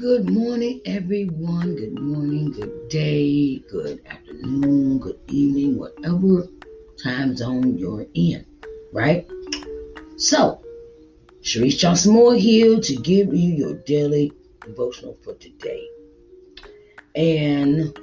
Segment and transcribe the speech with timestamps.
[0.00, 1.76] Good morning, everyone.
[1.76, 6.48] Good morning, good day, good afternoon, good evening, whatever
[7.04, 8.46] time zone you're in,
[8.94, 9.28] right?
[10.16, 10.62] So,
[11.42, 14.32] Sharice Johnson Moore here to give you your daily
[14.64, 15.86] devotional for today.
[17.14, 17.94] And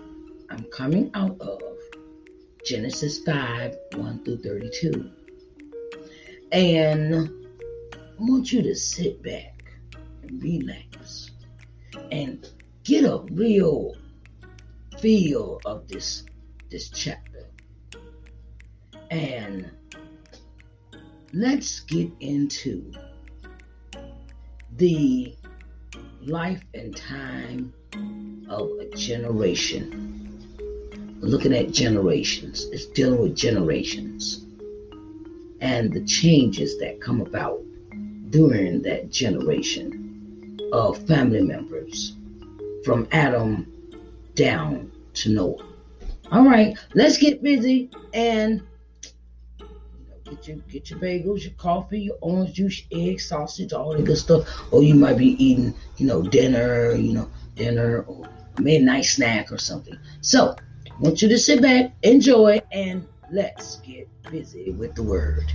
[0.52, 1.64] I'm coming out of
[2.64, 5.10] Genesis 5 1 through 32.
[6.52, 7.28] And
[7.96, 9.64] I want you to sit back
[10.22, 11.27] and relax
[12.12, 12.48] and
[12.84, 13.96] get a real
[15.00, 16.24] feel of this
[16.70, 17.48] this chapter.
[19.10, 19.72] And
[21.34, 22.92] let's get into
[24.76, 25.36] the
[26.22, 27.74] life and time
[28.50, 30.14] of a generation.
[31.20, 32.66] Looking at generations.
[32.72, 34.46] It's dealing with generations
[35.60, 37.62] and the changes that come about
[38.30, 40.07] during that generation
[40.72, 42.16] of family members
[42.84, 43.72] from Adam
[44.36, 45.66] down to Noah.
[46.32, 48.62] All right, let's get busy and
[50.26, 54.18] get your get your bagels, your coffee, your orange juice, eggs, sausage, all that good
[54.18, 54.48] stuff.
[54.72, 58.28] Or you might be eating, you know, dinner, you know, dinner or
[58.60, 59.98] midnight snack or something.
[60.22, 65.46] So I want you to sit back, enjoy, and let's get busy with the word.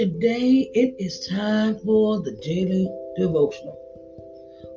[0.00, 0.70] Today?
[0.72, 3.76] It is time for the daily devotional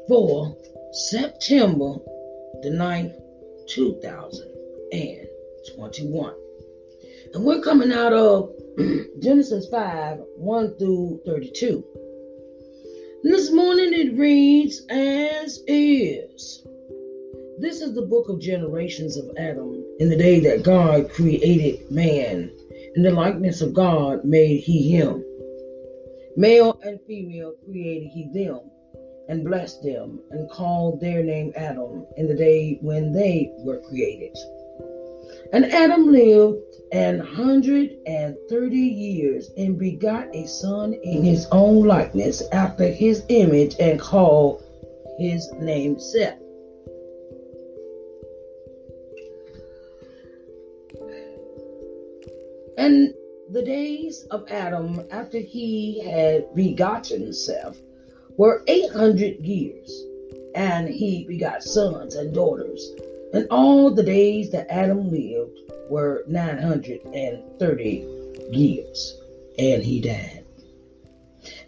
[0.09, 0.53] for
[0.91, 1.93] September
[2.61, 3.15] the 9th,
[3.69, 6.33] 2021.
[7.33, 8.52] And we're coming out of
[9.21, 11.86] Genesis 5 1 through 32.
[13.23, 16.67] This morning it reads as is.
[17.59, 19.86] This is the book of generations of Adam.
[19.99, 22.52] In the day that God created man,
[22.95, 25.23] in the likeness of God made he him.
[26.36, 28.59] Male and female created he them,
[29.30, 34.36] and blessed them, and called their name Adam in the day when they were created.
[35.54, 36.58] And Adam lived
[36.92, 43.23] an hundred and thirty years, and begot a son in his own likeness, after his
[43.30, 44.64] image, and called
[45.17, 46.42] his name Seth.
[52.83, 53.14] And
[53.49, 57.82] the days of Adam after he had begotten Seth
[58.36, 60.04] were 800 years,
[60.54, 62.92] and he begot sons and daughters.
[63.32, 65.58] And all the days that Adam lived
[65.89, 68.08] were 930
[68.52, 69.22] years,
[69.58, 70.43] and he died.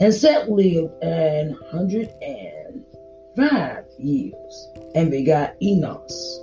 [0.01, 2.83] And Seth lived an hundred and
[3.37, 6.41] five years, and begot Enos.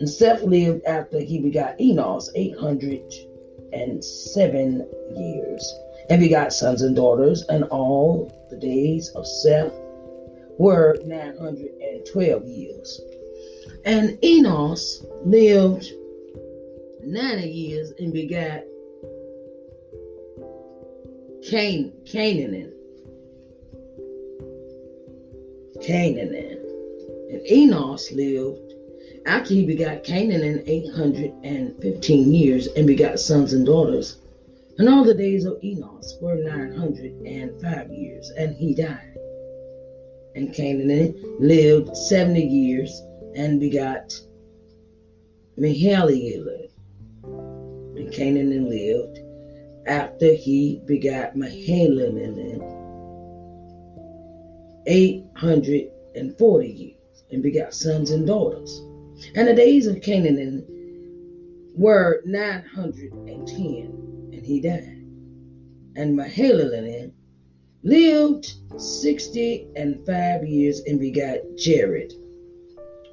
[0.00, 3.33] And Seth lived after he begot Enos 800
[3.74, 4.86] and seven
[5.16, 5.74] years,
[6.08, 9.72] and begot sons and daughters, and all the days of Seth
[10.58, 13.00] were nine hundred and twelve years.
[13.84, 15.90] And Enos lived
[17.02, 18.66] ninety years and begat
[21.42, 22.72] Cain, Cainan,
[25.82, 26.58] Cainan,
[27.30, 28.63] and Enos lived
[29.26, 34.18] after he begot Cainan in 815 years and begot sons and daughters.
[34.78, 39.16] And all the days of Enos were 905 years, and he died.
[40.34, 43.02] And Cainan lived 70 years
[43.36, 44.12] and begot
[45.58, 46.68] Mahalalel.
[47.22, 49.20] And Cainan lived
[49.86, 52.82] after he begot Mahalalel
[54.86, 58.82] 840 years and begot sons and daughters.
[59.34, 60.64] And the days of Cainan
[61.74, 65.04] were 910, and he died.
[65.96, 67.12] And Mahalalel
[67.82, 72.12] lived sixty and five years and begot Jared.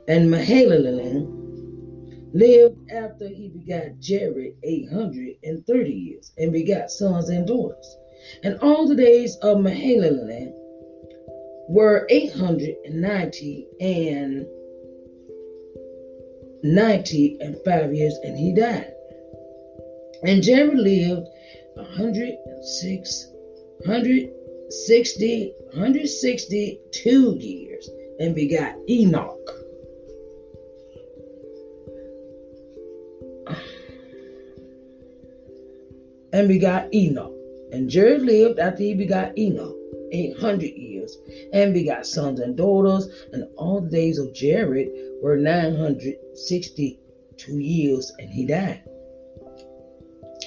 [0.07, 1.27] And Mahalalel
[2.33, 7.97] lived after he begot Jared 830 years and begot sons and daughters.
[8.43, 10.53] And all the days of Mahalalel
[11.69, 14.45] were 890 and
[16.63, 18.93] 90 and 5 years, and he died.
[20.23, 21.27] And Jared lived
[21.75, 23.27] 106,
[23.85, 29.49] 160, 162 years and begot Enoch.
[36.33, 37.33] And begot Enoch.
[37.71, 39.75] And Jared lived after he begot Enoch
[40.11, 40.90] 800 years
[41.53, 43.09] and begot sons and daughters.
[43.33, 44.89] And all the days of Jared
[45.21, 48.83] were 962 years and he died.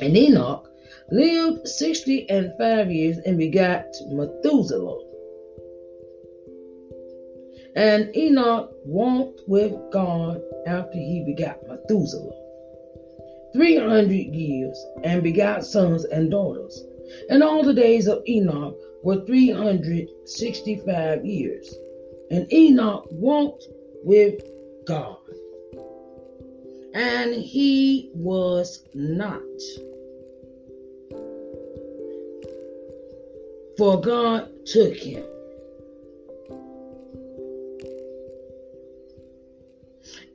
[0.00, 0.70] And Enoch
[1.10, 5.02] lived 60 and 5 years and begot Methuselah.
[7.76, 12.44] And Enoch walked with God after he begot Methuselah
[13.54, 16.84] 300 years and begot sons and daughters.
[17.30, 21.74] And all the days of Enoch were 365 years.
[22.30, 23.68] And Enoch walked
[24.02, 24.42] with
[24.86, 25.18] God.
[26.94, 29.42] And he was not.
[33.76, 35.24] For God took him.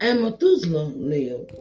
[0.01, 1.54] And Methuselah lived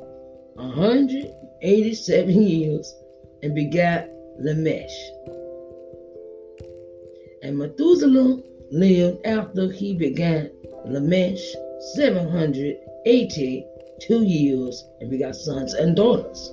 [0.55, 2.95] 187 years
[3.43, 4.91] and begat Lamech.
[7.49, 10.53] And Methuselah lived after he begat
[10.85, 11.39] Lamech
[11.95, 16.53] 782 years and begot sons and daughters.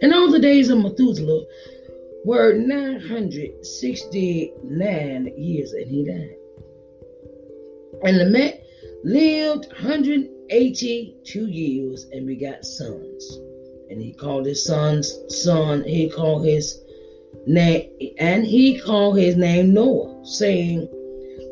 [0.00, 1.44] And all the days of Methuselah
[2.24, 6.36] were 969 years and he died.
[8.02, 8.62] And Lamech
[9.04, 13.38] lived 182 years and begot sons.
[13.90, 16.80] And he called his son's son, he called his
[17.46, 20.88] and he called his name Noah, saying,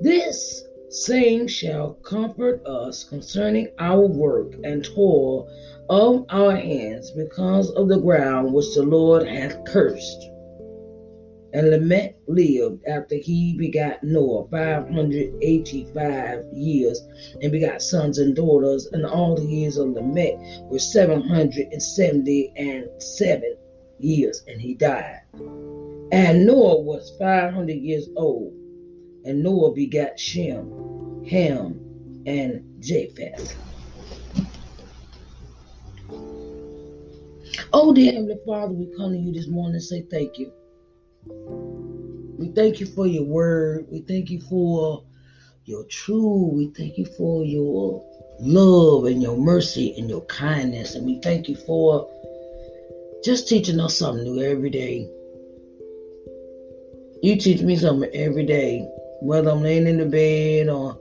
[0.00, 5.48] This same shall comfort us concerning our work and toil
[5.90, 10.30] of our hands because of the ground which the Lord hath cursed.
[11.52, 17.02] And Lamech lived after he begat Noah 585 years
[17.40, 20.34] and begot sons and daughters, and all the years of Lamech
[20.70, 23.57] were 770 and seven
[24.00, 25.22] years, and he died.
[26.10, 28.52] And Noah was 500 years old,
[29.24, 31.78] and Noah begat Shem, Ham,
[32.26, 33.56] and Japheth.
[37.72, 40.52] Oh, dear Heavenly Father, we come to you this morning and say thank you.
[42.38, 43.86] We thank you for your word.
[43.90, 45.04] We thank you for
[45.64, 46.54] your truth.
[46.54, 48.02] We thank you for your
[48.40, 50.94] love and your mercy and your kindness.
[50.94, 52.08] And we thank you for
[53.24, 55.08] just teaching us something new every day.
[57.22, 58.86] You teach me something every day,
[59.20, 60.98] whether I'm laying in the bed or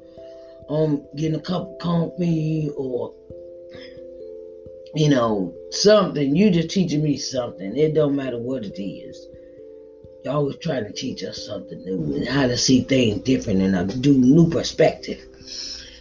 [0.70, 3.14] I'm getting a cup of coffee or
[4.96, 6.36] you know something.
[6.36, 7.78] You just teaching me something.
[7.78, 9.28] It don't matter what it is.
[10.26, 13.76] You're always trying to teach us something new and how to see things different and
[13.76, 15.20] a new perspective.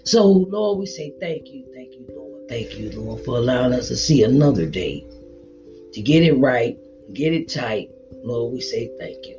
[0.05, 3.89] So, Lord, we say thank you, thank you, Lord, thank you, Lord, for allowing us
[3.89, 5.05] to see another day,
[5.97, 6.77] to get it right,
[7.15, 7.89] get it tight.
[8.23, 9.35] Lord, we say thank you.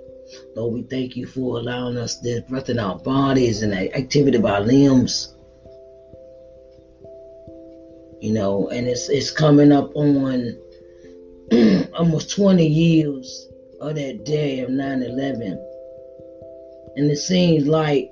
[0.55, 4.39] Lord, we thank you for allowing us this breath in our bodies and the activity
[4.39, 5.35] of our limbs.
[8.21, 10.57] You know, and it's it's coming up on
[11.93, 13.49] almost 20 years
[13.79, 15.63] of that day of 9 11.
[16.95, 18.11] And it seems like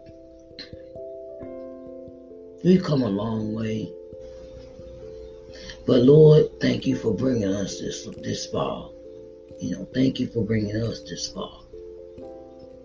[2.64, 3.92] we've come a long way.
[5.86, 8.90] But Lord, thank you for bringing us this this far.
[9.60, 11.62] You know, thank you for bringing us this far.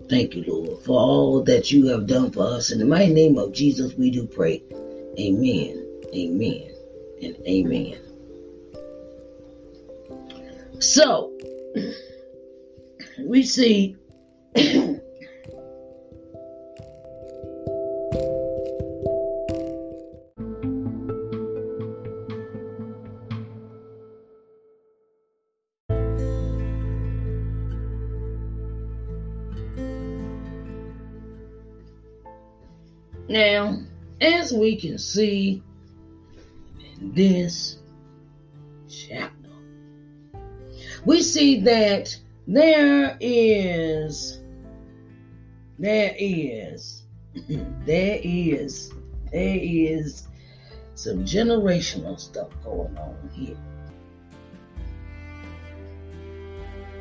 [0.09, 2.73] Thank you, Lord, for all that you have done for us.
[2.73, 4.63] In the mighty name of Jesus, we do pray.
[5.19, 6.75] Amen, amen,
[7.23, 7.99] and amen.
[10.81, 11.33] So,
[13.19, 13.97] we see
[34.53, 35.63] we can see
[37.01, 37.79] in this
[38.89, 39.51] chapter,
[41.05, 42.17] we see that
[42.47, 44.41] there is,
[45.79, 47.03] there is,
[47.87, 48.93] there is,
[49.33, 50.27] there is
[50.95, 53.57] some generational stuff going on here.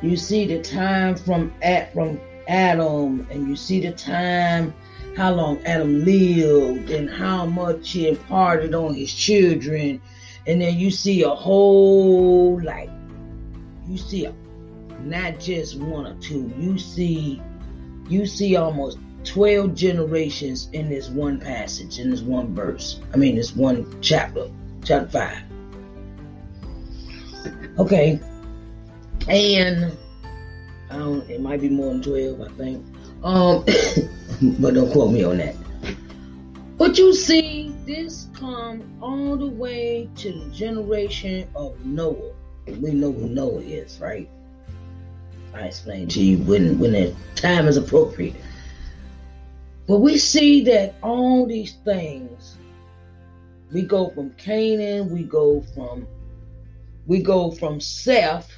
[0.01, 4.73] You see the time from at from Adam, and you see the time
[5.19, 10.01] how long Adam lived and how much he imparted on his children,
[10.47, 12.89] and then you see a whole like
[13.85, 14.33] you see a
[15.01, 16.53] not just one or two.
[16.57, 17.41] You see,
[18.07, 23.01] you see almost 12 generations in this one passage, in this one verse.
[23.13, 24.49] I mean, this one chapter,
[24.85, 25.37] chapter 5.
[27.77, 28.21] Okay.
[29.27, 29.97] And
[30.89, 31.29] I don't.
[31.29, 32.85] It might be more than twelve, I think.
[33.23, 33.65] Um,
[34.59, 35.55] but don't quote me on that.
[36.77, 42.33] But you see, this come all the way to the generation of Noah.
[42.67, 44.29] We know who Noah is, right?
[45.53, 48.35] I explain to you when when the time is appropriate.
[49.87, 52.57] But we see that all these things,
[53.73, 56.07] we go from Cainan, we go from
[57.07, 58.55] we go from Seth,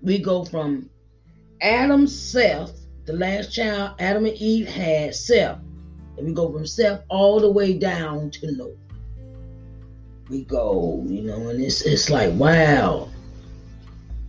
[0.00, 0.88] we go from
[1.60, 5.58] Adam, Seth, the last child Adam and Eve had, Seth.
[6.16, 8.70] And we go from Seth all the way down to Noah.
[10.28, 13.08] We go, you know, and it's it's like wow.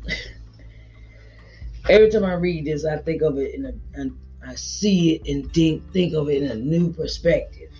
[1.89, 4.15] Every time I read this, I think of it in a, and
[4.45, 7.71] I see it and think think of it in a new perspective.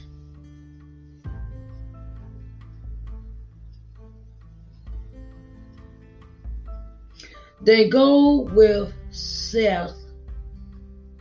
[7.61, 9.95] They go with Seth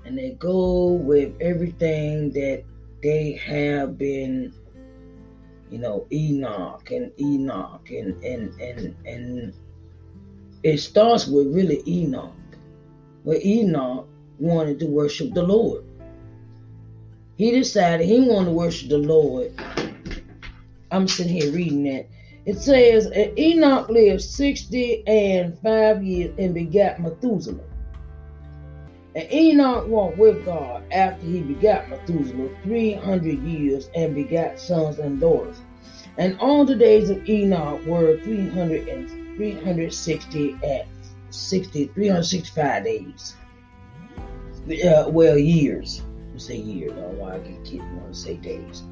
[0.05, 2.65] and they go with everything that
[3.03, 4.53] they have been,
[5.71, 9.55] you know, Enoch and Enoch and and and and
[10.63, 12.33] it starts with really Enoch.
[13.25, 15.85] Where Enoch wanted to worship the Lord.
[17.37, 19.53] He decided he wanted to worship the Lord.
[20.91, 22.09] I'm sitting here reading that.
[22.47, 27.66] It says, Enoch lived 60 and 5 years and begat Methuselah.
[29.17, 35.19] And Enoch walked with God after he begat Methuselah 300 years and begat sons and
[35.19, 35.57] daughters.
[36.19, 39.09] And all the days of Enoch were 300 and
[39.39, 40.87] 360 at
[41.31, 43.37] 60, 365 days.
[44.85, 46.03] Uh, well, years.
[46.35, 46.93] I say years.
[46.93, 48.83] I don't know why I get kidding when I say days.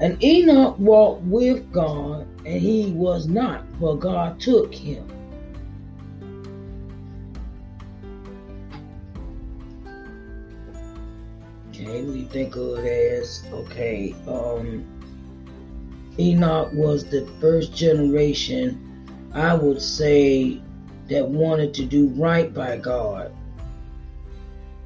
[0.00, 5.06] And Enoch walked with God, and he was not, for God took him.
[12.00, 13.44] You think of as?
[13.52, 14.84] Okay, um,
[16.18, 20.60] Enoch was the first generation, I would say,
[21.08, 23.32] that wanted to do right by God.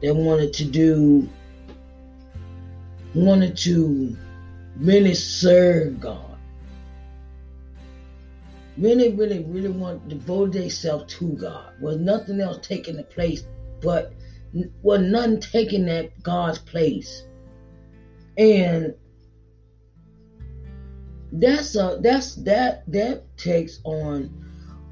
[0.03, 1.29] That wanted to do,
[3.15, 4.17] wanted to
[4.77, 6.37] really serve God.
[8.77, 11.81] Really, really, really want devote themselves to God.
[11.81, 13.45] Was nothing else taking the place,
[13.81, 14.13] but
[14.83, 17.27] was none taking that God's place.
[18.37, 18.95] And
[21.33, 24.31] that's a that's that that takes on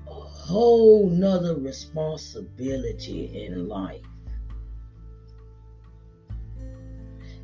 [0.09, 4.03] a whole nother responsibility in life.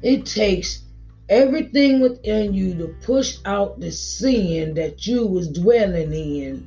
[0.02, 0.84] It takes
[1.28, 6.66] everything within you to push out the sin that you was dwelling in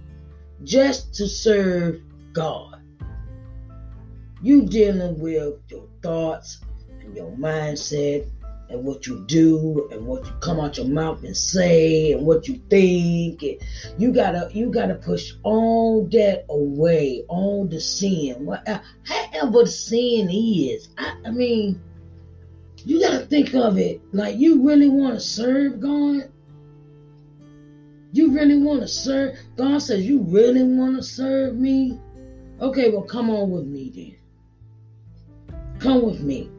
[0.63, 2.01] just to serve
[2.33, 2.70] God.
[4.41, 6.61] You dealing with your thoughts
[7.01, 8.25] and your mindset
[8.69, 12.47] and what you do and what you come out your mouth and say and what
[12.47, 13.43] you think.
[13.43, 13.57] And
[13.97, 20.29] you gotta you gotta push all that away, all the sin, uh, however the sin
[20.31, 20.89] is.
[20.97, 21.79] I, I mean,
[22.85, 26.31] you got to think of it like you really want to serve God.
[28.13, 29.37] You really want to serve.
[29.55, 31.99] God says, You really want to serve me?
[32.59, 34.20] Okay, well, come on with me then.
[35.81, 36.49] Come with me.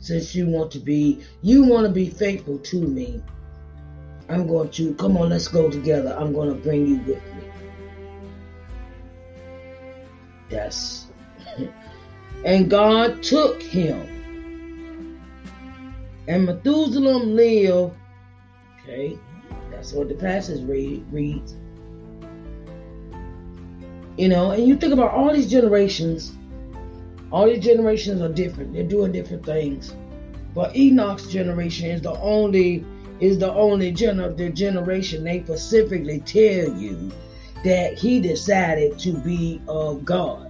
[0.00, 3.22] Since you want to be, you want to be faithful to me.
[4.28, 6.14] I'm going to, come on, let's go together.
[6.18, 7.50] I'm going to bring you with me.
[10.50, 11.06] That's,
[12.44, 14.18] and God took him
[16.28, 17.94] and Methuselah lived,
[18.82, 19.18] okay,
[19.70, 21.56] that's what the passage read, reads.
[24.18, 26.36] You know, and you think about all these generations,
[27.30, 28.72] all these generations are different.
[28.72, 29.94] They're doing different things.
[30.54, 32.84] But Enoch's generation is the only
[33.20, 37.10] is the only gen of generation they specifically tell you
[37.64, 40.48] that he decided to be of God.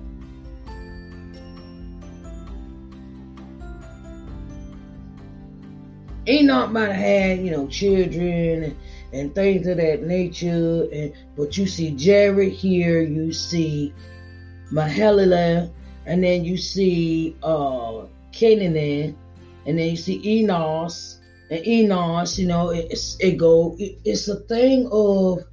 [6.29, 8.77] Enoch might have had, you know, children and,
[9.15, 13.95] and things of that nature, and but you see Jared here, you see
[14.71, 15.73] Mahalalel,
[16.09, 19.15] and then you see uh Cainan,
[19.67, 22.39] and then you see Enos and Enos.
[22.39, 23.77] You know, it's it go.
[23.79, 25.45] It, it's a thing of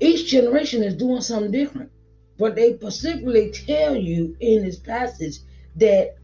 [0.00, 1.90] each generation is doing something different,
[2.38, 5.38] but they specifically tell you in this passage
[5.76, 6.16] that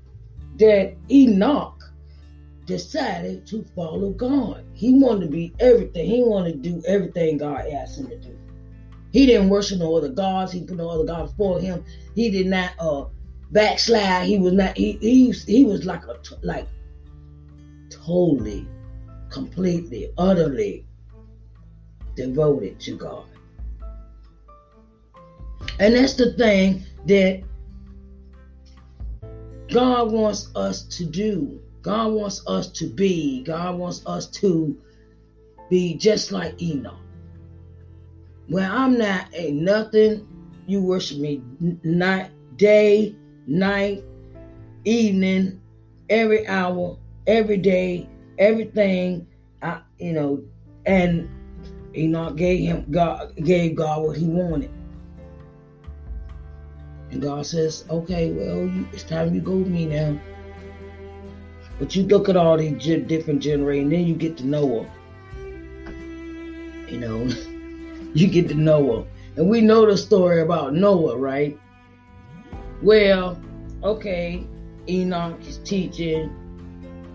[0.57, 1.83] that Enoch
[2.67, 4.65] decided to follow God.
[4.73, 6.09] He wanted to be everything.
[6.09, 8.39] He wanted to do everything God asked him to do.
[9.11, 10.53] He didn't worship no other gods.
[10.53, 11.85] He put no other gods before him.
[12.15, 13.05] He did not uh
[13.53, 14.27] backslide.
[14.27, 14.77] He was not.
[14.77, 16.69] He he he was like a like
[17.91, 18.69] totally,
[19.31, 20.87] completely, utterly
[22.17, 23.25] devoted to God.
[25.79, 27.43] And that's the thing that
[29.71, 31.61] God wants us to do.
[31.83, 33.43] God wants us to be.
[33.45, 34.77] God wants us to
[35.71, 36.99] be just like Enoch.
[38.49, 40.27] When I'm not a nothing,
[40.67, 41.43] you worship me
[41.83, 43.15] night, day,
[43.49, 44.05] night,
[44.85, 45.61] evening,
[46.09, 49.27] every hour, every day, everything.
[49.63, 50.45] I, you know,
[50.87, 51.29] and
[51.97, 54.71] Enoch gave him God gave God what he wanted.
[57.11, 60.19] And God says, okay, well, you, it's time you go with me now.
[61.79, 64.87] But you look at all these different generations, then you get to Noah.
[66.89, 67.25] You know,
[68.15, 69.07] you get to Noah.
[69.37, 71.59] And we know the story about Noah, right?
[72.83, 73.41] Well,
[73.83, 74.47] okay,
[74.89, 76.35] Enoch is teaching.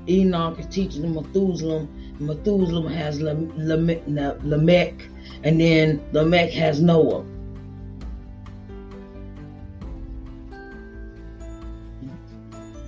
[0.10, 1.88] Enoch is teaching Methuselah.
[2.20, 5.10] Methuselah has Lamech,
[5.44, 7.26] and then Lamech has Noah.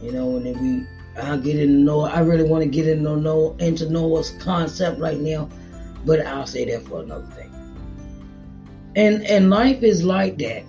[0.04, 2.12] You know, and then we I'll get into Noah.
[2.12, 5.50] I really want to get into Noah into Noah's concept right now,
[6.06, 7.52] but I'll say that for another thing.
[8.96, 10.64] And and life is like that.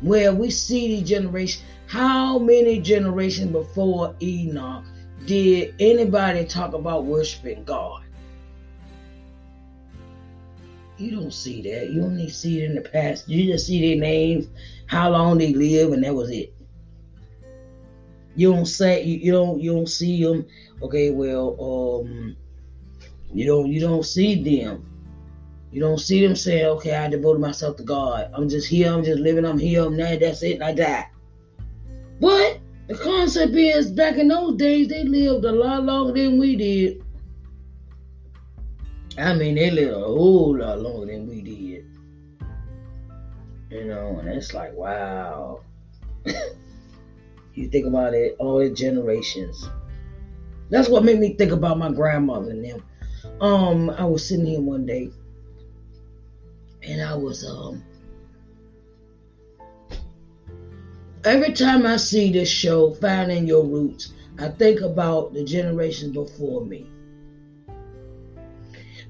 [0.00, 4.84] Where we see the generation, how many generations before Enoch
[5.26, 8.04] did anybody talk about worshiping God?
[10.98, 11.90] You don't see that.
[11.90, 13.28] You only see it in the past.
[13.28, 14.48] You just see their names,
[14.86, 16.52] how long they live, and that was it.
[18.34, 20.46] You don't say you, don't you don't see them.
[20.82, 22.36] Okay, well, um,
[23.32, 24.84] you don't you don't see them.
[25.70, 28.30] You don't see them saying, "Okay, I devoted myself to God.
[28.34, 28.92] I'm just here.
[28.92, 29.44] I'm just living.
[29.44, 29.84] I'm here.
[29.84, 30.16] I'm there.
[30.16, 30.62] That's it.
[30.62, 31.06] I die."
[32.20, 36.56] But the concept is, back in those days, they lived a lot longer than we
[36.56, 37.02] did.
[39.18, 41.84] I mean, they lived a whole lot longer than we did.
[43.70, 45.60] You know, and it's like, wow.
[47.58, 49.68] You think about it, all the generations.
[50.70, 52.84] That's what made me think about my grandmother and them.
[53.40, 55.10] Um, I was sitting here one day,
[56.88, 57.84] and I was um.
[61.24, 66.64] Every time I see this show, Finding Your Roots, I think about the generation before
[66.64, 66.88] me.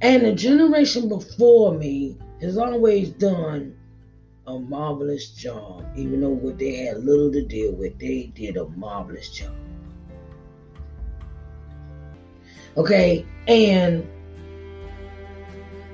[0.00, 3.76] And the generation before me has always done
[4.46, 5.84] a marvelous job.
[5.96, 9.54] Even though what they had little to deal with, they did a marvelous job.
[12.76, 14.08] Okay, and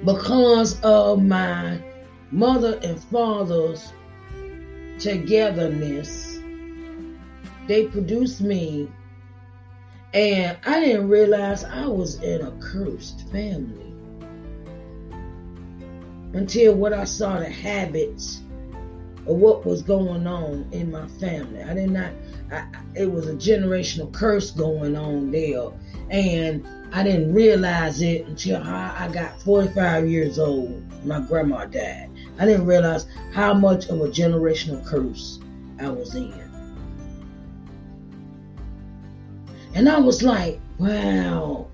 [0.05, 1.79] because of my
[2.31, 3.93] mother and father's
[4.99, 6.39] togetherness,
[7.67, 8.89] they produced me,
[10.13, 13.95] and I didn't realize I was in a cursed family
[16.35, 18.43] until what I saw the habits
[19.27, 21.63] of what was going on in my family.
[21.63, 22.11] I did not,
[22.53, 25.71] I, it was a generational curse going on there.
[26.11, 30.83] And I didn't realize it until I got 45 years old.
[31.05, 32.11] My grandma died.
[32.39, 35.41] I didn't realize how much of a generational curse
[35.81, 36.41] I was in.
[39.75, 41.67] And I was like, wow,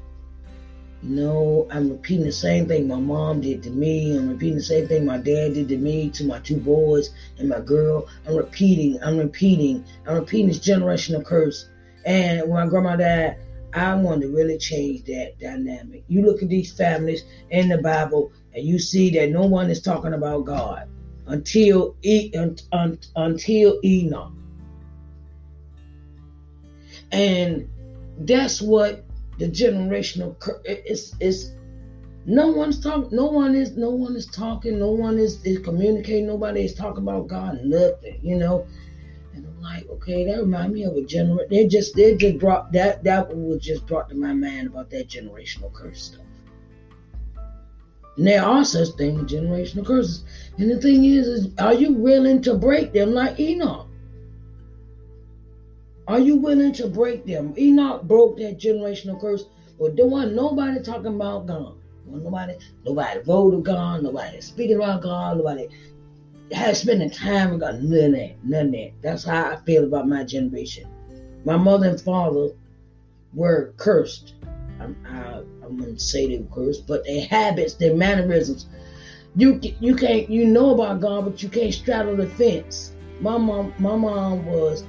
[1.02, 4.16] you know, I'm repeating the same thing my mom did to me.
[4.16, 7.48] I'm repeating the same thing my dad did to me, to my two boys and
[7.48, 8.06] my girl.
[8.26, 11.70] I'm repeating, I'm repeating, I'm repeating this generational curse.
[12.04, 13.38] And when my grandma died,
[13.72, 16.04] I wanted to really change that dynamic.
[16.08, 19.80] You look at these families in the Bible and you see that no one is
[19.80, 20.86] talking about God
[21.26, 24.32] until e, un, un, until Enoch.
[27.12, 27.68] And
[28.18, 29.04] that's what
[29.40, 31.52] the generational it's it's
[32.26, 36.26] no one's talking no one is no one is talking no one is, is communicating
[36.26, 38.66] nobody is talking about god nothing you know?
[39.32, 42.70] And i'm like okay that remind me of a generation they just they just brought
[42.72, 46.26] that that was just brought to my mind about that generational curse stuff.
[48.18, 50.24] And there are such things generational curses.
[50.58, 53.86] And the thing is is are you willing to break them like enoch
[56.10, 57.54] are you willing to break them?
[57.56, 59.44] Enoch broke that generational curse,
[59.78, 61.76] but don't want nobody talking about God.
[62.06, 65.68] Nobody, nobody voted God, nobody speaking about God, nobody
[66.52, 67.82] has spending time with God.
[67.82, 68.92] None of that, none of that.
[69.02, 70.88] That's how I feel about my generation.
[71.44, 72.50] My mother and father
[73.32, 74.34] were cursed.
[74.80, 78.66] I'm, I, I'm gonna say they were cursed, but their habits, their mannerisms,
[79.36, 82.92] you you can't you know about God, but you can't straddle the fence.
[83.20, 84.82] My mom, my mom was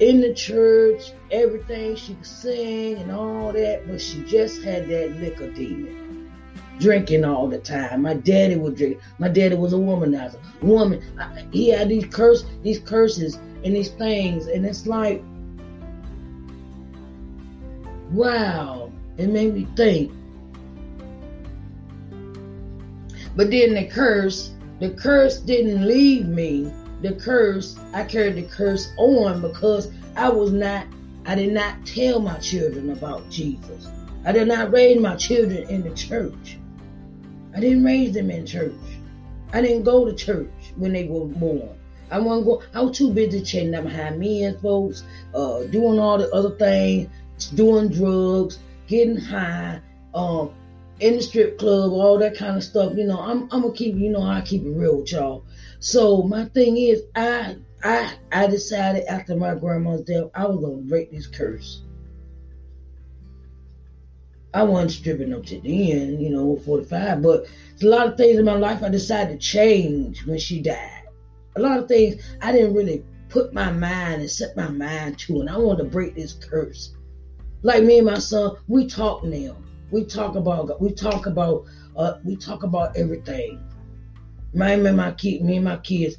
[0.00, 5.12] in the church, everything she could sing and all that, but she just had that
[5.20, 6.32] liquor demon,
[6.78, 8.02] drinking all the time.
[8.02, 8.98] My daddy would drink.
[9.18, 10.38] My daddy was a womanizer.
[10.62, 11.02] Woman,
[11.52, 15.22] he had these curse, these curses and these things, and it's like,
[18.10, 20.12] wow, it made me think.
[23.36, 26.72] But then the curse, the curse didn't leave me
[27.04, 30.86] the curse, I carried the curse on because I was not,
[31.26, 33.88] I did not tell my children about Jesus.
[34.24, 36.58] I did not raise my children in the church.
[37.54, 38.72] I didn't raise them in church.
[39.52, 41.78] I didn't go to church when they were born.
[42.10, 42.62] I wasn't go.
[42.74, 47.08] I was too busy chasing up behind men, folks, uh, doing all the other things,
[47.54, 49.80] doing drugs, getting high,
[50.14, 50.52] um,
[51.00, 52.94] in the strip club, all that kind of stuff.
[52.96, 55.44] You know, I'm, I'm gonna keep, you know, I keep it real with y'all.
[55.84, 60.78] So my thing is, I I I decided after my grandma's death, I was gonna
[60.78, 61.82] break this curse.
[64.54, 67.46] I wasn't stripping up to the end, you know, 45, but
[67.82, 71.02] a lot of things in my life I decided to change when she died.
[71.56, 75.40] A lot of things I didn't really put my mind and set my mind to,
[75.40, 76.94] and I wanted to break this curse.
[77.60, 79.58] Like me and my son, we talk now.
[79.90, 83.60] We talk about we talk about uh, we talk about everything.
[84.54, 86.16] My and my kid, me and my kids,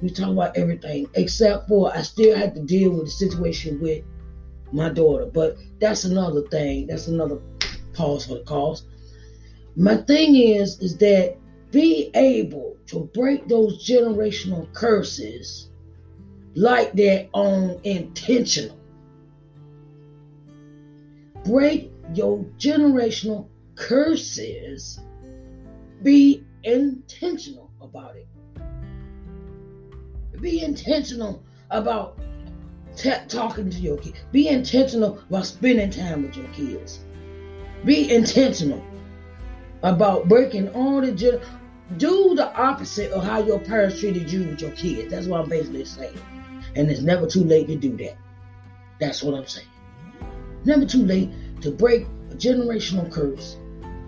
[0.00, 4.04] we talk about everything except for I still had to deal with the situation with
[4.72, 5.26] my daughter.
[5.26, 6.86] But that's another thing.
[6.86, 7.38] That's another
[7.92, 8.86] pause for the cause.
[9.76, 11.38] My thing is, is that
[11.70, 15.70] be able to break those generational curses
[16.54, 18.78] like their own intentional.
[21.44, 25.00] Break your generational curses.
[26.02, 28.26] Be intentional about it.
[30.40, 32.18] Be intentional about
[32.96, 34.18] t- talking to your kids.
[34.32, 37.00] Be intentional about spending time with your kids.
[37.84, 38.82] Be intentional
[39.82, 41.40] about breaking all the gen-
[41.98, 45.10] do the opposite of how your parents treated you with your kids.
[45.10, 46.18] That's what I'm basically saying.
[46.74, 48.16] And it's never too late to do that.
[49.00, 49.66] That's what I'm saying.
[50.64, 53.58] Never too late to break a generational curse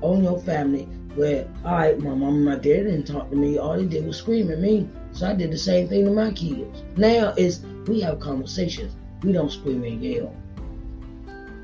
[0.01, 3.59] on your family where, all right, my mom and my dad didn't talk to me.
[3.59, 4.88] All they did was scream at me.
[5.12, 6.83] So I did the same thing to my kids.
[6.96, 8.94] Now it's we have conversations.
[9.22, 10.35] We don't scream and yell.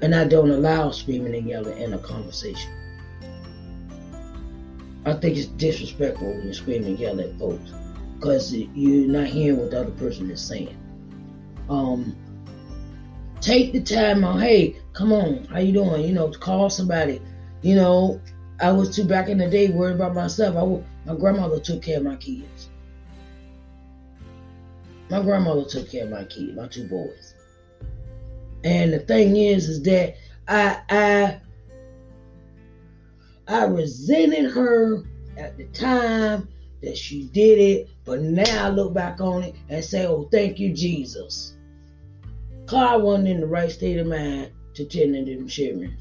[0.02, 2.70] And I don't allow screaming and yelling in a conversation.
[5.04, 7.72] I think it's disrespectful when you scream and yell at folks
[8.16, 10.76] because you're not hearing what the other person is saying.
[11.70, 12.14] Um,
[13.40, 14.40] take the time out.
[14.40, 16.04] Hey, come on, how you doing?
[16.04, 17.20] You know, call somebody.
[17.62, 18.20] You know,
[18.60, 20.56] I was too back in the day worried about myself.
[20.56, 22.68] I, my grandmother took care of my kids.
[25.08, 27.34] My grandmother took care of my kids, my two boys.
[28.62, 30.14] And the thing is, is that
[30.46, 31.38] I I
[33.48, 35.02] I resented her
[35.38, 36.48] at the time
[36.82, 40.58] that she did it, but now I look back on it and say, "Oh, thank
[40.58, 41.54] you, Jesus."
[42.66, 45.96] Cause wasn't in the right state of mind to tend to them children.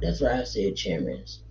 [0.00, 1.42] That's why I said children's.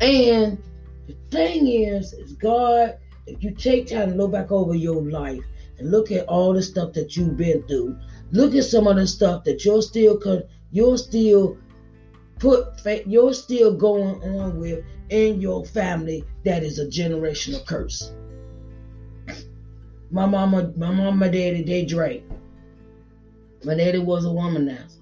[0.00, 0.62] And
[1.06, 5.42] the thing is, is God, if you take time to look back over your life
[5.78, 7.96] and look at all the stuff that you've been through,
[8.32, 10.20] look at some of the stuff that you're still
[10.72, 11.58] you're still
[12.38, 18.12] put you're still going on with in your family that is a generational curse.
[20.10, 22.24] My mama, my mama, daddy, they drank.
[23.64, 24.96] My daddy was a womanizer.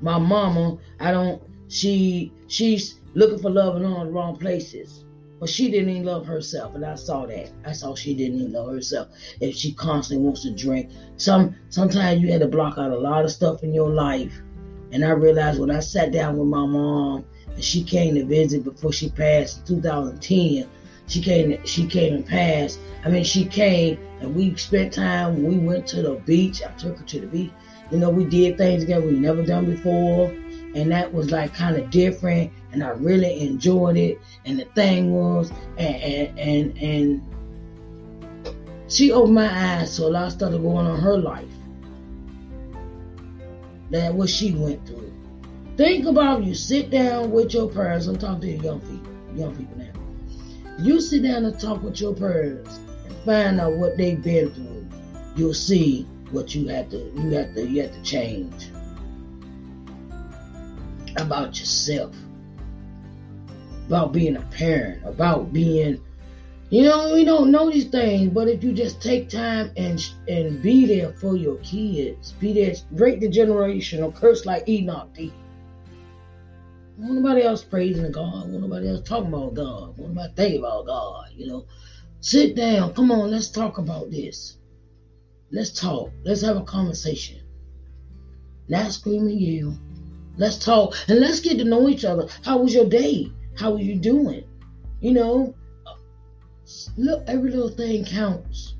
[0.00, 5.04] My mama, I don't she she's looking for love in all the wrong places.
[5.38, 7.50] But she didn't even love herself, and I saw that.
[7.64, 9.08] I saw she didn't even love herself.
[9.40, 13.24] If she constantly wants to drink, some sometimes you had to block out a lot
[13.24, 14.38] of stuff in your life.
[14.92, 18.64] And I realized when I sat down with my mom and she came to visit
[18.64, 20.68] before she passed in 2010,
[21.06, 22.80] she came she came and passed.
[23.04, 25.44] I mean she came and we spent time.
[25.44, 26.62] We went to the beach.
[26.62, 27.52] I took her to the beach.
[27.90, 30.30] You know, we did things together we never done before
[30.74, 35.12] and that was like kind of different and I really enjoyed it and the thing
[35.12, 37.30] was and and and, and
[38.88, 41.44] she opened my eyes to a lot stuff going on in her life.
[43.90, 45.12] That what she went through.
[45.76, 49.56] Think about you sit down with your parents I'm talking to you young people young
[49.56, 49.92] people now.
[50.78, 54.86] You sit down and talk with your parents and find out what they've been through.
[55.36, 58.69] You'll see what you have to you have to you have to change
[61.20, 62.14] about yourself.
[63.86, 66.00] about being a parent, about being,
[66.70, 70.62] you know, we don't know these things, but if you just take time and and
[70.62, 75.32] be there for your kids, be there, break the generational curse like Enoch did.
[76.98, 78.48] Won't nobody else praising God.
[78.50, 79.96] Won't nobody else talking about God.
[79.98, 81.30] Won't nobody think about God.
[81.34, 81.66] You know,
[82.20, 82.94] sit down.
[82.94, 84.58] Come on, let's talk about this.
[85.50, 86.12] Let's talk.
[86.24, 87.40] Let's have a conversation.
[88.68, 89.76] Not screaming you.
[90.40, 92.26] Let's talk and let's get to know each other.
[92.42, 93.30] How was your day?
[93.58, 94.44] How are you doing?
[95.00, 95.54] You know,
[96.96, 98.74] look, every little thing counts.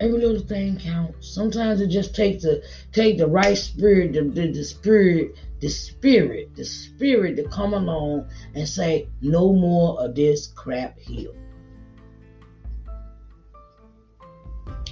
[0.00, 1.28] Every little thing counts.
[1.28, 6.56] Sometimes it just takes to take the right spirit, the, the, the spirit, the spirit,
[6.56, 11.32] the spirit to come along and say, no more of this crap here.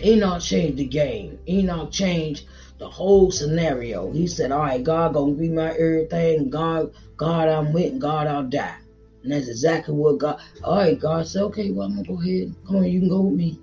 [0.03, 1.39] Enoch changed the game.
[1.49, 2.45] Enoch changed
[2.79, 4.11] the whole scenario.
[4.13, 6.51] He said, All right, God gonna be my everything.
[6.51, 8.77] God, God, I'm with, God, I'll die.
[9.23, 10.41] And that's exactly what God.
[10.63, 12.55] All right, God said, Okay, well, I'm gonna go ahead.
[12.67, 13.59] Come on, you can go with me.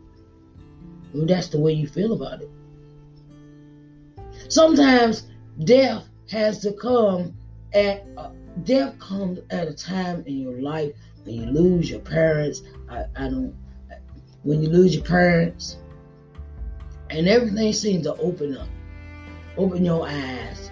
[1.13, 2.50] Well, that's the way you feel about it.
[4.50, 5.28] Sometimes
[5.63, 7.34] death has to come
[7.74, 8.30] at uh,
[8.63, 10.93] death comes at a time in your life
[11.24, 12.62] when you lose your parents.
[12.89, 13.56] I, I don't.
[14.43, 15.78] When you lose your parents,
[17.12, 18.67] and everything seems to open up,
[19.62, 20.71] open your eyes.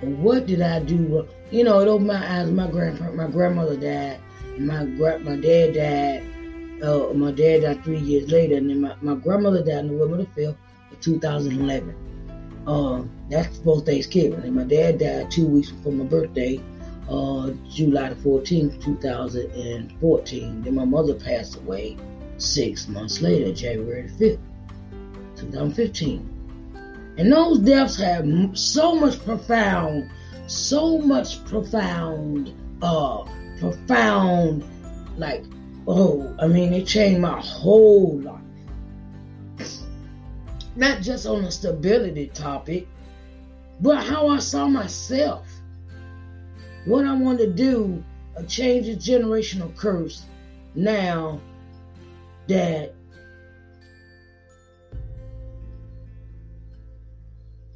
[0.00, 1.26] What did I do?
[1.50, 2.50] You know, it opened my eyes.
[2.50, 4.20] My grandpa, my grandmother died.
[4.58, 6.82] My my dad died.
[6.82, 10.26] Uh, my dad died three years later, and then my, my grandmother died November the
[10.26, 10.56] fifth
[10.92, 11.94] of 2011.
[12.66, 16.60] Um, that's before Thanksgiving, and my dad died two weeks before my birthday,
[17.08, 20.62] uh, July the 14th, 2014.
[20.62, 21.96] Then my mother passed away
[22.36, 24.38] six months later, January the 5th,
[25.36, 26.37] 2015.
[27.18, 28.26] And those deaths have
[28.56, 30.08] so much profound,
[30.46, 33.24] so much profound, uh,
[33.58, 34.64] profound,
[35.16, 35.44] like,
[35.88, 38.40] oh, I mean, it changed my whole life.
[40.76, 42.86] Not just on the stability topic,
[43.80, 45.48] but how I saw myself.
[46.84, 48.04] What I want to do,
[48.36, 50.22] a change the generational curse
[50.76, 51.40] now
[52.46, 52.94] that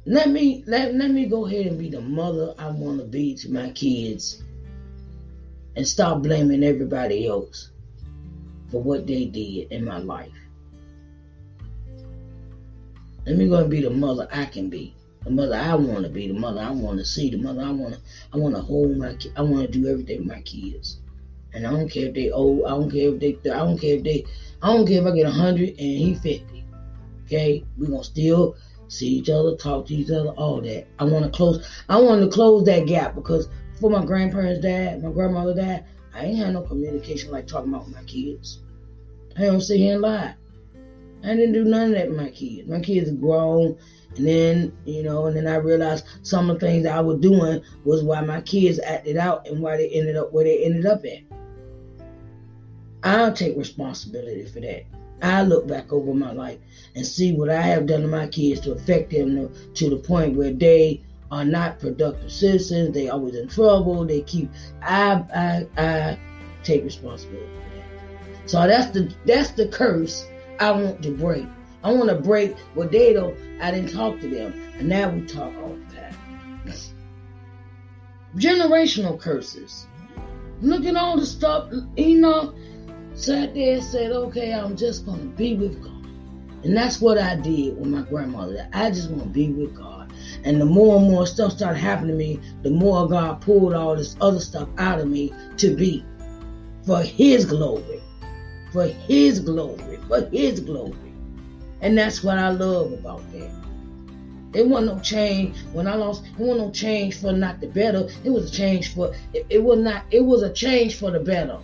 [0.05, 3.35] let me let, let me go ahead and be the mother I want to be
[3.35, 4.43] to my kids
[5.75, 7.69] and stop blaming everybody else
[8.69, 10.31] for what they did in my life.
[13.25, 16.09] Let me go and be the mother I can be, the mother I want to
[16.09, 17.99] be, the mother I want to see, the mother I want to
[18.33, 20.99] I want to hold my I want to do everything with my kids.
[21.53, 23.95] And I don't care if they old, I don't care if they I don't care
[23.95, 24.25] if they
[24.61, 26.65] I don't care if I get 100 and he 50.
[27.25, 27.63] Okay?
[27.77, 28.57] We're going to still
[28.93, 30.85] see each other, talk to each other, all that.
[30.99, 31.65] I want to close.
[31.89, 33.47] I want to close that gap because
[33.79, 37.89] for my grandparents dad, my grandmother dad, I ain't had no communication like talking about
[37.89, 38.59] my kids.
[39.35, 40.35] I don't sit here and lie.
[41.23, 42.67] I didn't do none of that with my kids.
[42.67, 43.75] My kids grown,
[44.15, 47.61] and then you know, and then I realized some of the things I was doing
[47.83, 51.03] was why my kids acted out and why they ended up where they ended up
[51.05, 51.19] at.
[53.03, 54.83] I'll take responsibility for that.
[55.23, 56.59] I look back over my life
[56.95, 60.35] and see what I have done to my kids to affect them to, the point
[60.35, 62.93] where they are not productive citizens.
[62.93, 64.05] They always in trouble.
[64.05, 64.51] They keep.
[64.81, 66.19] I I I
[66.63, 68.49] take responsibility for that.
[68.49, 70.27] So that's the that's the curse
[70.59, 71.45] I want to break.
[71.83, 73.37] I want to break what they don't.
[73.61, 76.03] I didn't talk to them, and now we talk all the time.
[78.35, 79.87] Generational curses.
[80.61, 81.71] Look at all the stuff.
[81.95, 82.55] You know,
[83.15, 86.03] sat there and said, "Okay, I'm just gonna be with God."
[86.63, 88.67] And that's what I did with my grandmother.
[88.71, 90.13] I just want to be with God.
[90.45, 93.97] And the more and more stuff started happening to me, the more God pulled all
[93.97, 96.05] this other stuff out of me to be
[96.85, 98.01] for His glory.
[98.71, 99.99] For His glory.
[100.07, 100.95] For His glory.
[101.81, 103.51] And that's what I love about that.
[104.53, 106.23] It wasn't no change when I lost.
[106.25, 108.07] It wasn't no change for not the better.
[108.23, 109.13] It was a change for.
[109.33, 110.03] It, it was not.
[110.11, 111.57] It was a change for the better.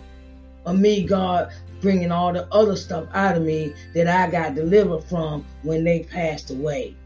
[0.72, 5.44] Me, God bringing all the other stuff out of me that I got delivered from
[5.62, 6.96] when they passed away.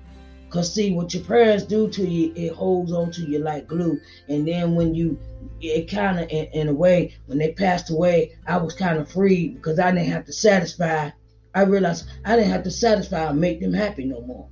[0.50, 4.00] Cause see what your prayers do to you, it holds on to you like glue.
[4.28, 5.18] And then when you,
[5.60, 9.10] it kind of, in, in, a way, when they passed away, I was kind of
[9.10, 11.10] free because I didn't have to satisfy.
[11.56, 14.48] I realized I didn't have to satisfy and make them happy no more.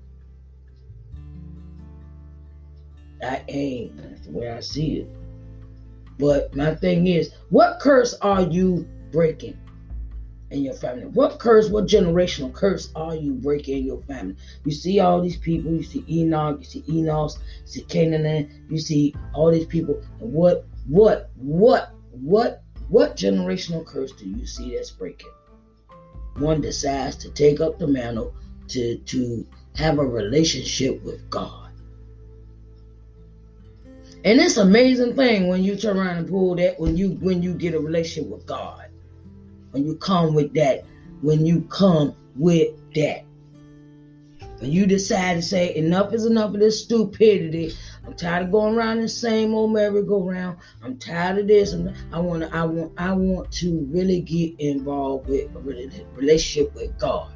[3.22, 3.96] I ain't.
[3.96, 5.08] That's the way I see it.
[6.18, 9.58] But my thing is, what curse are you breaking?
[10.50, 11.06] in your family?
[11.06, 14.36] What curse, what generational curse are you breaking in your family?
[14.66, 18.78] You see all these people, you see Enoch, you see Enos, you see Cainan, you
[18.78, 20.02] see all these people.
[20.20, 25.32] And what, what, what, what What generational curse do you see that's breaking?
[26.36, 28.34] One decides to take up the mantle
[28.68, 29.46] to, to
[29.76, 31.70] have a relationship with God.
[34.24, 37.54] And it's amazing thing when you turn around and pull that when you when you
[37.54, 38.91] get a relationship with God.
[39.72, 40.84] When you come with that,
[41.22, 43.24] when you come with that.
[44.58, 47.74] When you decide to say enough is enough of this stupidity,
[48.06, 50.58] I'm tired of going around the same old merry-go-round.
[50.84, 51.72] I'm tired of this.
[51.72, 56.72] And I want to, I want, I want to really get involved with a relationship
[56.76, 57.32] with God.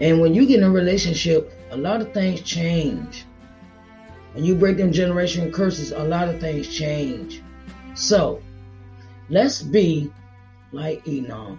[0.00, 3.24] And when you get in a relationship, a lot of things change.
[4.34, 7.42] When you break them generational curses, a lot of things change.
[7.98, 8.40] So,
[9.28, 10.12] let's be
[10.70, 11.58] like Enoch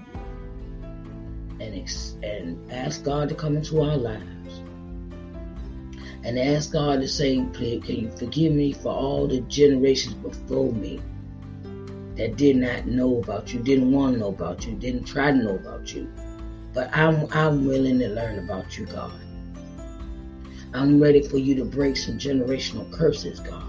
[1.60, 4.62] and, ex- and ask God to come into our lives.
[6.23, 10.71] And ask God to say, Please, can you forgive me for all the generations before
[10.71, 11.02] me
[12.15, 15.38] that did not know about you, didn't want to know about you, didn't try to
[15.38, 16.10] know about you.
[16.73, 19.19] But I'm I'm willing to learn about you, God.
[20.73, 23.68] I'm ready for you to break some generational curses, God.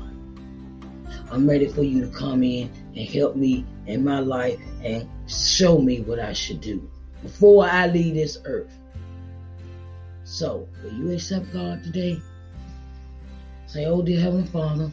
[1.31, 5.79] I'm ready for you to come in and help me in my life and show
[5.79, 6.91] me what I should do
[7.23, 8.73] before I leave this earth.
[10.25, 12.21] So, will you accept God today?
[13.67, 14.91] Say, Oh, dear Heavenly Father,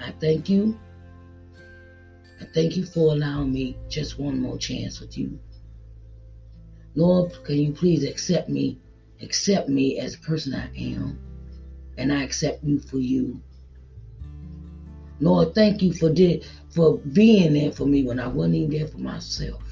[0.00, 0.78] I thank you.
[2.40, 5.38] I thank you for allowing me just one more chance with you.
[6.94, 8.78] Lord, can you please accept me?
[9.20, 11.18] Accept me as the person I am.
[11.98, 13.42] And I accept you for you.
[15.20, 18.86] Lord, thank you for did, for being there for me when I wasn't even there
[18.86, 19.62] for myself.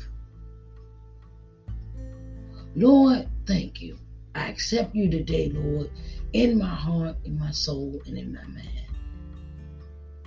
[2.75, 3.99] Lord, thank you.
[4.35, 5.91] I accept you today, Lord,
[6.33, 8.85] in my heart, in my soul, and in my mind.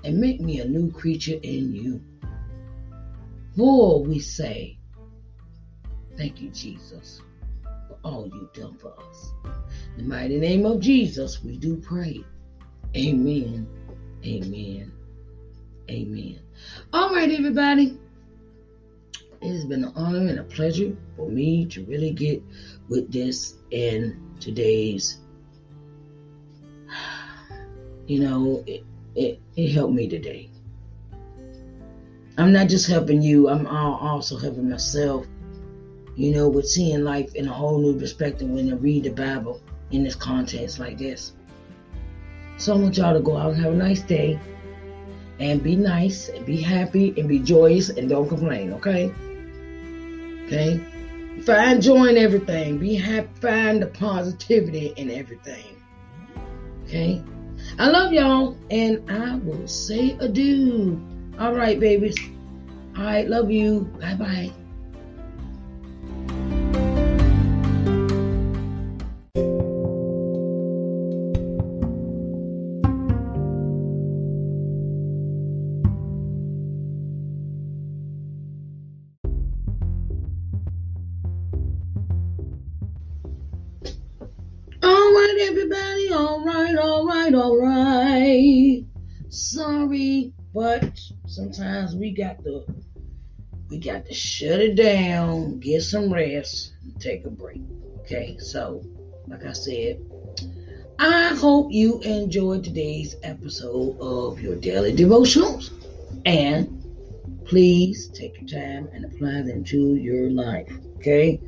[0.03, 2.01] And make me a new creature in you.
[3.55, 4.77] Lord, we say,
[6.17, 7.21] Thank you, Jesus,
[7.87, 9.31] for all you've done for us.
[9.97, 12.23] In the mighty name of Jesus, we do pray.
[12.95, 13.67] Amen.
[14.25, 14.91] Amen.
[15.89, 16.39] Amen.
[16.93, 17.97] All right, everybody.
[19.41, 22.43] It has been an honor and a pleasure for me to really get
[22.89, 25.19] with this in today's.
[28.07, 28.83] You know, it,
[29.15, 30.49] it, it helped me today.
[32.37, 35.27] I'm not just helping you, I'm also helping myself
[36.19, 39.61] you know, with seeing life in a whole new perspective when you read the Bible
[39.91, 41.31] in this context like this.
[42.57, 44.37] So I want y'all to go out and have a nice day
[45.39, 49.11] and be nice and be happy and be joyous and don't complain, okay?
[50.45, 50.79] Okay?
[51.45, 52.77] Find joy in everything.
[52.77, 55.81] Be happy, find the positivity in everything.
[56.85, 57.23] Okay?
[57.77, 60.99] I love y'all and I will say adieu.
[61.39, 62.19] All right, babies.
[62.97, 63.81] All right, love you.
[64.01, 64.51] Bye bye.
[85.37, 86.09] Everybody.
[86.09, 88.83] All right, all right, all right.
[89.29, 92.65] Sorry, but sometimes we got to
[93.69, 97.61] we got to shut it down, get some rest, take a break.
[97.99, 98.83] Okay, so
[99.27, 100.01] like I said,
[100.97, 105.71] I hope you enjoyed today's episode of your daily devotionals,
[106.25, 106.83] and
[107.45, 110.71] please take your time and apply them to your life.
[110.97, 111.39] Okay,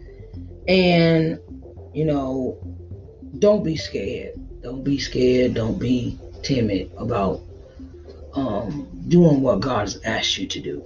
[0.68, 1.40] and
[1.94, 2.81] you know
[3.40, 4.34] don't be scared.
[4.62, 5.54] Don't be scared.
[5.54, 7.42] Don't be timid about
[8.34, 10.84] um, doing what God has asked you to do.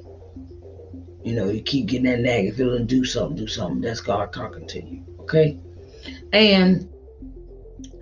[1.24, 3.82] You know, you keep getting that negative feeling, do something, do something.
[3.82, 5.04] That's God talking to you.
[5.22, 5.58] Okay?
[6.34, 6.88] And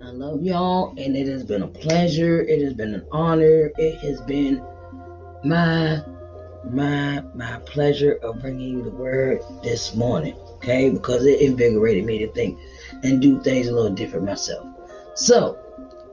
[0.02, 2.42] I love y'all, and it has been a pleasure.
[2.42, 3.70] It has been an honor.
[3.78, 4.62] It has been
[5.42, 6.02] my
[6.70, 12.18] my my pleasure of bringing you the word this morning okay because it invigorated me
[12.18, 12.58] to think
[13.02, 14.66] and do things a little different myself.
[15.14, 15.58] So,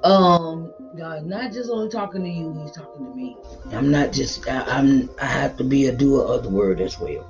[0.03, 3.37] um, God, not just only talking to you, He's talking to me.
[3.71, 6.99] I'm not just I, I'm I have to be a doer of the word as
[6.99, 7.27] well.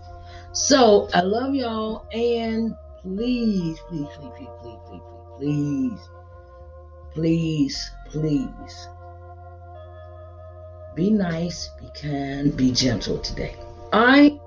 [0.54, 5.02] So I love y'all and please, please, please, please, please,
[5.38, 6.00] please,
[7.14, 8.88] please, please, please
[10.94, 13.56] be nice, be kind, be gentle today.
[13.94, 14.41] I I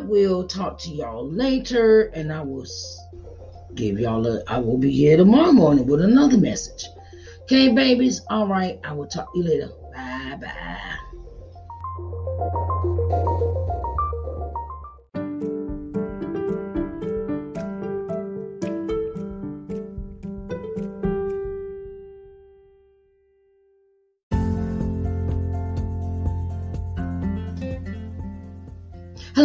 [0.00, 2.66] will talk to y'all later and I will
[3.74, 6.88] give y'all a, I will be here tomorrow morning with another message.
[7.42, 8.22] Okay, babies?
[8.30, 8.78] All right.
[8.84, 9.70] I will talk to you later.
[9.92, 10.36] Bye.
[10.40, 10.96] Bye